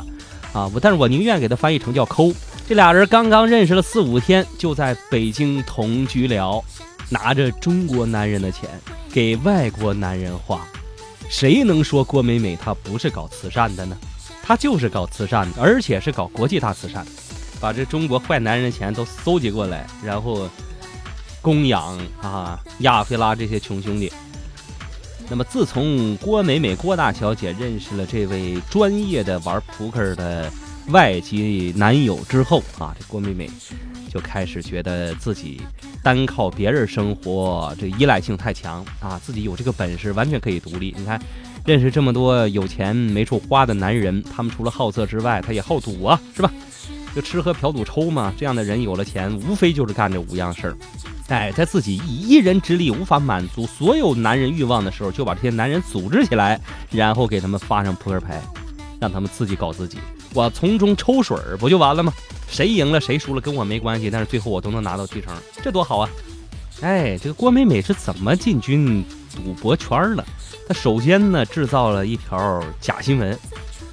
[0.52, 2.32] 啊，我但是我宁愿给他翻译成叫抠。
[2.68, 6.62] 这俩人刚刚认识了四五天，就在北京同居了，
[7.08, 8.68] 拿着中国男人的钱
[9.12, 10.64] 给外国男人花，
[11.28, 13.96] 谁能说郭美美她不是搞慈善的呢？
[14.42, 17.06] 她就是搞慈善的，而且是搞国际大慈善，
[17.60, 20.48] 把这中国坏男人的钱都搜集过来，然后
[21.40, 24.12] 供养啊亚非拉这些穷兄弟。
[25.28, 30.52] 那么，自从郭美美郭大小姐认识了这位专业的玩扑克的
[30.88, 33.50] 外籍男友之后啊，这郭美美
[34.14, 35.60] 就开始觉得自己
[36.00, 40.94] 单靠别人生活，这依赖性太强啊，自己有这个本事，完全可以独立。
[40.96, 41.20] 你看，
[41.66, 46.48] 认识这么多有钱没处花的男人，他们除了好色之外，他也好赌啊，是吧？
[47.12, 48.32] 就吃喝嫖赌抽嘛。
[48.38, 50.76] 这样的人有了钱，无非就是干这五样事儿。
[51.26, 56.60] 哎，在自己以一人之力无法满足所有男人欲望的时候，就把这些男人组织起来，
[56.92, 58.40] 然后给他们发上扑克牌，
[59.00, 59.98] 让他们自己搞自己，
[60.34, 62.12] 我从中抽水儿，不就完了吗？
[62.48, 66.08] 谁赢了谁输了跟我没关系，但是最后我都能拿到提成，这多好啊！
[66.80, 69.04] 哎，这个郭美美是怎么进军
[69.34, 70.24] 赌博圈的？
[70.68, 73.38] 她首先呢制造了一条假新闻。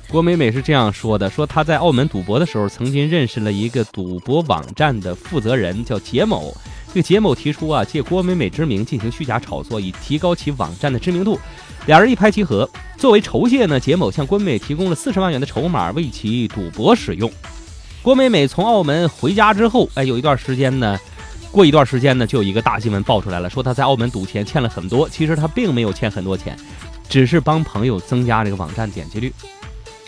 [0.10, 6.54] 郭美美是这样说的：说她在澳门赌博的时候，曾经认识了一个赌博网站的负责人，叫杰某。
[6.90, 11.40] 这个杰某提出啊，借郭美美之名进行虚假炒作，以提高其网站的知名度。
[11.86, 12.70] 俩人一拍即合。
[12.98, 17.32] 作为酬谢呢，杰某向郭美美提供了四十万元的筹码，为其赌博使用。
[18.04, 21.00] 郭美美从澳门回家之后，哎，有一段时间呢，
[21.52, 25.08] 过一段时间呢，就有一个大新闻爆出来了，说她在澳门赌钱欠了很多。
[25.08, 26.58] 其实她并没有欠很多钱，
[27.08, 29.32] 只是帮朋友增加这个网站点击率。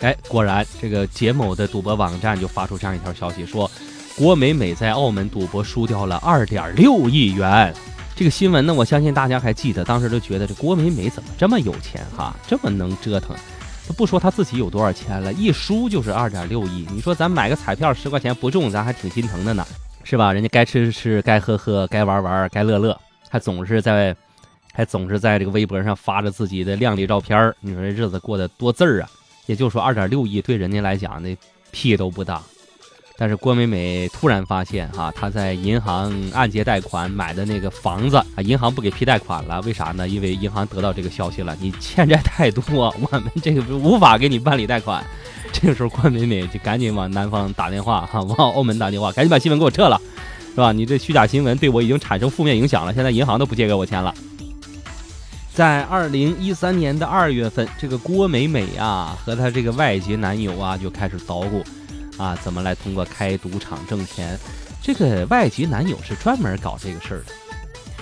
[0.02, 3.70] 哎，果然这个杰某的赌博网站就发出这样一条消息，说
[4.18, 7.72] 郭美美在澳门赌博输掉了二点六亿元。
[8.16, 13.36] 这个新闻呢，我相信大家还记得，当时就觉得这郭美美怎么这么有钱哈，这么能折腾。
[13.86, 16.88] 他不说他自己有多少钱了，一输就是二点六亿。
[16.92, 19.66] 你说咱买个彩票十块钱不中，咱还挺心疼的呢，
[20.04, 20.32] 是吧？
[20.32, 22.98] 人家该吃吃，该喝喝，该玩玩，该乐乐，
[23.30, 24.16] 还总是在，
[24.72, 29.10] 还总是在这个微博上发着自己的靓丽照片你说这日子过得多滋儿啊！
[29.46, 31.36] 也就说，二点六亿对人家来讲那
[31.72, 32.42] 屁都不大。
[33.16, 40.08] 但是郭美美突然发现，哈，她在银行按揭贷款买的那个房子啊，银行不给批贷款了，为啥呢？
[40.08, 45.04] 因为银行得到这个消息了，你欠债太多，我们这个无法给你办理贷款。
[45.52, 50.02] 这个时候，郭美美就赶紧往南方打电话，哈，往澳门打电话，赶紧把新闻给我撤了，
[50.50, 50.72] 是吧？
[50.72, 54.12] 你这虚假新闻对我已经产生负面影响了，现在银行都不借给我钱了。
[55.54, 61.64] 在二零一三年的二月份，这个郭美美啊和她这个外籍男友啊就开始捣鼓，
[62.18, 64.38] 啊，怎么来通过开赌场挣钱？
[64.82, 67.34] 这个外籍男友是专门搞这个事儿的，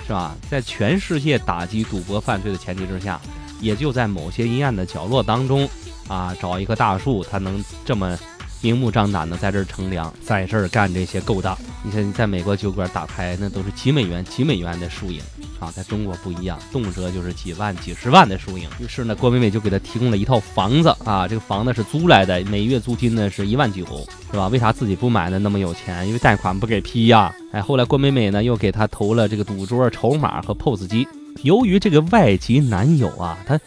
[0.08, 0.36] 是吧？
[0.50, 3.22] 在全世界打击赌博犯罪的前提之下，
[3.60, 5.70] 也就在某些阴暗的角落当中，
[6.08, 8.18] 啊，找一棵大树，他能这么
[8.62, 11.58] 明目张胆的在这儿乘凉，在这儿干这些勾当。
[11.84, 15.22] 你看，你在美国酒馆打牌，那都是几美元、几美元的输赢。
[15.62, 18.68] 啊，在中国不一样，动辄就是几万、几十万的输赢。
[18.80, 23.86] 于是呢，郭美美就给他提供了一套房子啊，这个房子是租来的，每月租金呢是一万九，
[24.32, 24.48] 是吧？
[24.48, 25.38] 为啥自己不买呢？
[25.38, 27.32] 那么有钱，因为贷款不给批呀。
[27.52, 31.08] 哎，后来郭美美呢又给他投了这个赌桌、筹码和 POS 机。
[31.44, 33.60] 由于这个外籍男友啊，他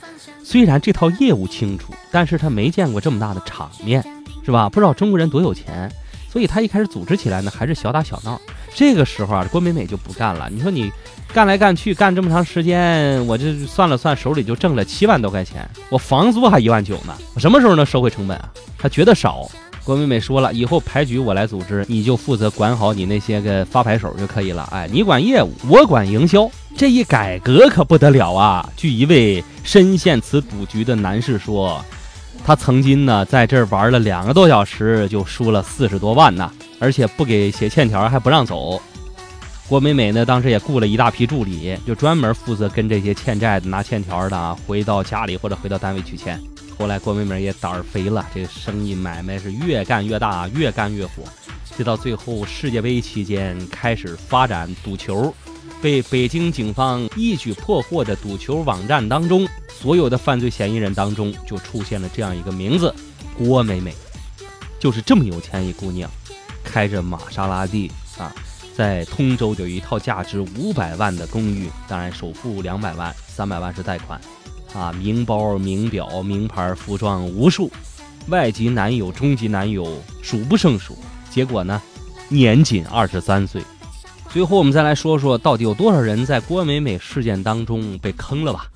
[0.43, 4.05] 虽然这套业务清楚，但是他没见过这么大的场面，
[4.45, 4.69] 是吧？
[4.69, 5.91] 不知道中国人多有钱，
[6.35, 8.39] 所以他一开始组织起来呢还是小打小闹。
[8.75, 10.51] 这个时候啊，郭美美就不干了。
[10.53, 10.93] 你说你。
[11.33, 18.49] 干来干去干这么长时间，我这算了算，手里就挣了七万多块钱，我房租还一万九呢，我什么时候能收回成本啊？
[18.79, 19.51] 他觉得少。
[19.83, 24.69] 郭美美说了，以后牌局我来组织，你就负责管好你那些个发牌手就可以了。
[24.71, 26.49] 哎，你管业务，我管营销。
[26.77, 28.69] 这一改革可不得了啊！
[28.77, 31.85] 据一位深陷此赌局的男士说，
[32.45, 38.81] 他曾经呢在这儿玩了两个多小时，就输了四十多万呢，而且不给写欠条，还不让走。
[39.67, 46.39] 郭美美呢，当时也雇了一大批助理，就专门负责跟这些欠债的、拿欠条的啊回到家里或者回到单位取钱。
[46.79, 51.23] 后来郭美美也胆儿肥了，这个生意买卖是越干越大，越干越火。
[51.75, 55.35] 直到最后世界杯期间开始发展赌球，
[55.85, 62.95] 被北京警方一举破获的赌球网站当中，所有的犯罪嫌疑人当中就出现了这样一个名字：
[63.37, 63.95] 郭美美。
[64.81, 66.11] 就是这么有钱一姑娘，
[66.65, 68.35] 开着玛莎拉蒂啊。
[68.75, 74.19] 在通州有一套价值五百万的公寓，当然首付两百万，三百万是贷款，
[74.73, 77.71] 啊，名包、名表、名牌服装无数，
[78.29, 80.97] 外籍男友、中级男友数不胜数。
[81.31, 81.83] 结果呢，
[82.31, 83.63] 年仅二十三岁。
[84.35, 88.67] 最后我们再来说说，到底有多少人在郭美美事件当中被坑了吧？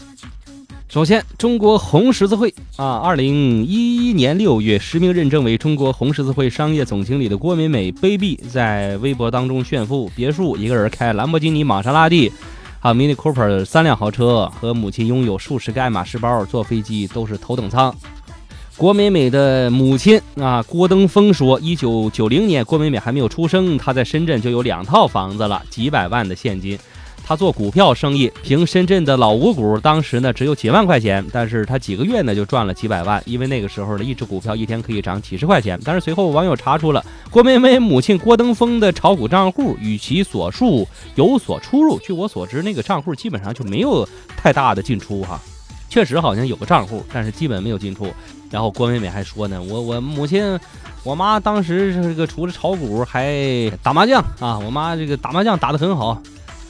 [0.88, 12.32] 首先，中国红十字会啊，二零一一年六月实名认证为中国红十字会商业总经理的郭美美，baby 在微博当中炫富，别墅一个人开兰博基尼、玛莎拉蒂，
[12.78, 17.92] 还有 Mini Cooper 三辆豪车，和母亲拥有数十个爱马仕包，坐飞机都是头等舱。
[18.78, 26.78] 郭美美的母亲啊，郭登峰说，一九九零年郭美美还没有出生，她在深圳就有两套房子了，几百万的现金。
[27.26, 35.78] 他做股票生意，凭深圳的老五股，当时呢只有几万块钱，但是他几个月呢就赚了几百万，因为那个时候呢一只股票一天可以涨几十块钱。
[35.84, 40.86] 但是随后网友查出了郭美美母亲郭登峰的炒股账户与其所述
[41.16, 41.98] 有所出入。
[41.98, 45.38] 据我所知，那个账户基本上就没有太大的进出哈，
[45.90, 48.06] 确实好像有个账户，但是基本没有进出。
[48.50, 50.58] 然后郭美美还说呢，我我母亲，
[51.04, 56.20] 我妈当时这个除了炒股还打麻将啊，我妈这个打麻将打得很好。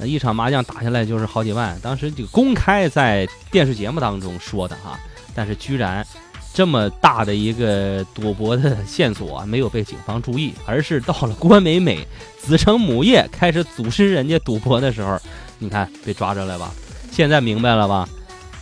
[0.05, 4.97] 一场麻将打下来就是好几万，当时这个公开在电视节目当中说的哈，
[5.35, 6.07] 但是居然
[6.55, 12.07] 这么大的一个赌博的线索没有被警方注意，而是到了郭美美
[12.41, 15.19] 子承母业开始组织人家赌博的时候，
[15.59, 16.71] 你看被抓着了吧？
[17.11, 18.09] 现在明白了吧？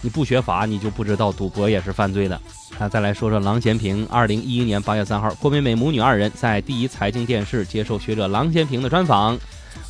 [0.01, 2.41] 你不学法，你就不知道赌博也是犯罪的。
[2.79, 9.39] 那再来说说郎咸平，二零一一年八月三号，郭美美母女二人在第一财经电视接受学者郎咸平的专访。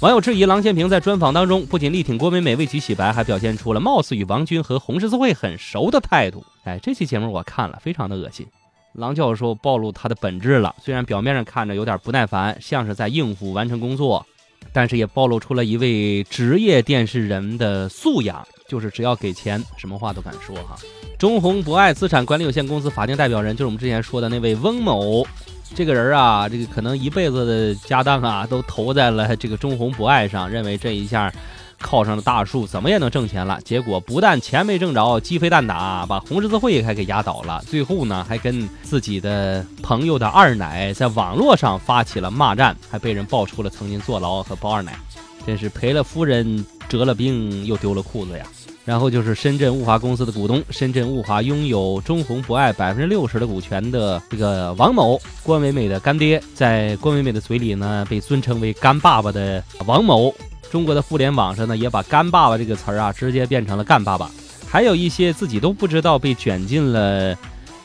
[0.00, 6.44] 网友质疑郎咸平在专访当中不仅力挺郭美美为其洗白，还表现出了貌似与王军和红十字会很熟的态度。
[6.62, 8.46] 哎，这期节目我看了，非常的恶心。
[8.92, 14.24] 郎教授暴露他的本质了，虽然表面上看着有点不耐烦，像是在应付完成工作，
[14.72, 20.76] 但是也暴露出了一位职业电视人的素养就是只要给钱，什么话都敢说哈。
[21.18, 25.26] 中宏博爱资产管理有限公司法定代表人就是我们之前说的那位翁某，
[25.74, 31.32] 这个人啊，这个可能一辈子的家当啊都投在了这个中宏博爱上，认为这一下
[31.78, 33.58] 靠上了大树，怎么也能挣钱了。
[33.62, 37.62] 结果不但钱没挣着，鸡飞蛋打，把红十字会还给压倒了。
[37.66, 44.98] 最后呢，还跟自己的朋友的二奶在网络上发起了骂战，还被人爆出了曾经坐牢和包二奶，
[45.46, 48.46] 真是赔了夫人折了兵又丢了裤子呀。
[48.84, 60.32] 然后就是深圳物华公司的股东，深圳物华拥有中宏博爱百分之六十的股权的这个王某，郭美美的干爹，在郭美美的嘴里呢，被尊称为“干爸爸”的王某，
[60.70, 64.30] 中国的互联网上呢，也把“干爸爸”这个词儿啊，直接变成了“干爸爸”。
[64.70, 67.36] 还有一些自己都不知道被卷进了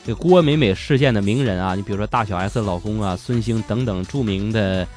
[0.05, 4.87] 这郭美美事件的名人啊，你比如说大小 S 的老公啊，孙兴等等著名的。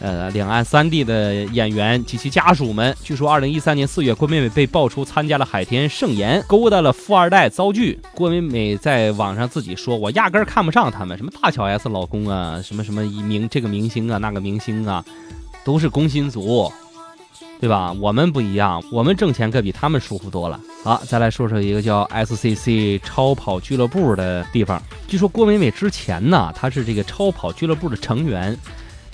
[0.00, 8.00] 呃，两岸三地的演员及其家属们，据说二零一三年四月，郭美美被爆出参加了海天盛宴，勾搭了富二代遭拒。
[8.14, 15.04] 郭美美在网上自己说：“我压根儿看不上他们，什么大小 S 老公啊，什么什么一明这个明星啊，那个明星啊，
[15.64, 16.72] 都是工薪族，
[17.60, 17.92] 对吧？
[18.00, 24.82] 我们不一样，我们挣钱可比他们舒服多了。”好，再来说说一个叫 SCC 超跑俱乐部的地方。
[25.06, 28.56] 据说郭美美之前呢，她是这个超跑俱乐部的成员。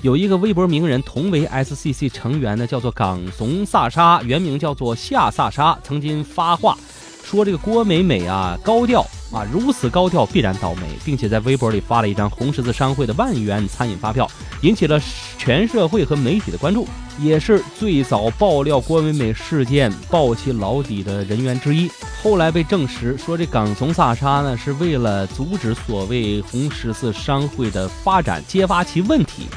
[0.07, 6.79] 有一个微博名人同为 SCC 成员的，叫做港怂萨沙，原名叫做夏萨沙，曾经发话
[7.25, 14.31] 说这个郭美美啊高调啊，如此高调必然倒霉，并且在微博里发了一张红十字商会的万元餐饮发票，
[14.61, 15.03] 引起了
[15.37, 16.87] 全社会和媒体的关注，
[17.21, 21.91] 也是最早爆料郭美美事件爆其老底的人员之一。
[22.23, 29.49] 后来被证实说这港怂萨沙呢是为了阻止所谓红十字商会的发展，揭发其问题。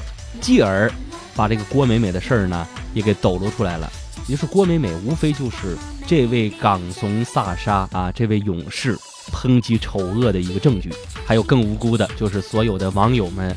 [0.41, 0.91] 继而，
[1.36, 3.91] 把这个郭美美的事儿呢也给抖露出来了。
[4.27, 5.75] 也就是郭美美无非就是
[6.05, 8.95] 这位港怂萨沙啊，这位勇士
[9.32, 10.93] 抨击丑恶的一个证据。
[11.25, 13.55] 还有更无辜的就是所有的网友们。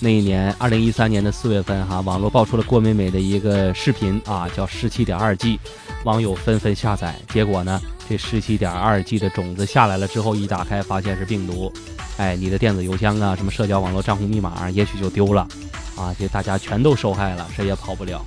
[0.00, 5.60] 那一年，二零一三年的四月份，哈，网络爆出了郭美美的一个视频啊，叫十七点二 G，
[6.04, 7.14] 网友纷纷下载。
[7.32, 7.80] 结果呢，
[8.12, 11.72] 这十七点二 G 的种子下来了之后，一打开发现是病毒，
[12.18, 15.48] 哎，你的电子邮箱啊，什么社交网络账户密码，也许就丢了。
[15.96, 18.22] 啊，这大家全都受害了，谁也跑不了。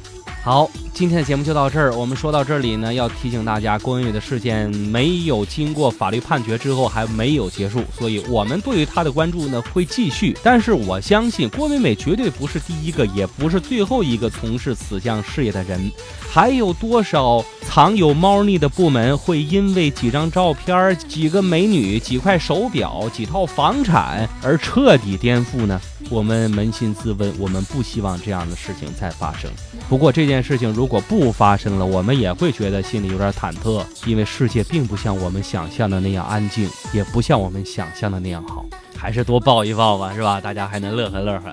[0.46, 1.92] 好，今天的节目就到这儿。
[1.96, 10.38] 我们说到这里呢，要提醒大家，郭美美的事件没有经过法律判决之后还没有结束，所以我们对于她的关注呢会继续。
[10.44, 15.92] 但是我相信，郭美美绝对不是第一个，也不是最后一个从事此项事业的人。
[16.32, 25.82] 还有多少藏有猫腻的部门会因为几张照片、几个美女、几块手表、几套房产而彻底颠覆呢？
[26.12, 29.50] 我们扪心自问，我们不希望这样的事情再发生。
[29.90, 38.66] 不过这件件事情如果不发生了，我们也会觉得心里有点忐忑，因为世界并不像我们想象的那样安静，也不像我们想象的那样好。
[38.98, 40.42] 还是多抱一抱吧，是吧？
[40.42, 41.52] 大家还能乐呵乐呵。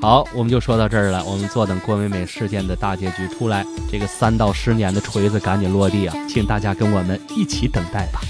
[0.00, 1.24] 好，我们就说到这儿了。
[1.24, 6.14] 我们坐等郭美美事件的大结局出来，这个三到十年的锤子赶紧落地啊！
[6.28, 8.20] 请大家跟我们一起等待吧。